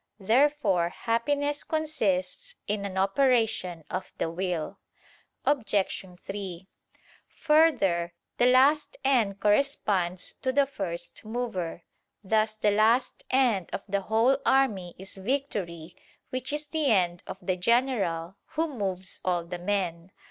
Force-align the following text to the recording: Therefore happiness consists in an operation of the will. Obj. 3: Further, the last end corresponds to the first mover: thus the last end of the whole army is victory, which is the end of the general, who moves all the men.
Therefore 0.19 0.89
happiness 0.89 1.63
consists 1.63 2.55
in 2.65 2.85
an 2.85 2.97
operation 2.97 3.83
of 3.87 4.11
the 4.17 4.31
will. 4.31 4.79
Obj. 5.45 6.03
3: 6.23 6.67
Further, 7.27 8.13
the 8.37 8.47
last 8.47 8.97
end 9.05 9.39
corresponds 9.39 10.33
to 10.41 10.51
the 10.51 10.65
first 10.65 11.23
mover: 11.23 11.83
thus 12.23 12.55
the 12.55 12.71
last 12.71 13.25
end 13.29 13.69
of 13.71 13.83
the 13.87 14.01
whole 14.01 14.39
army 14.43 14.95
is 14.97 15.17
victory, 15.17 15.95
which 16.31 16.51
is 16.51 16.65
the 16.65 16.87
end 16.87 17.21
of 17.27 17.37
the 17.39 17.55
general, 17.55 18.37
who 18.55 18.73
moves 18.75 19.21
all 19.23 19.45
the 19.45 19.59
men. 19.59 20.11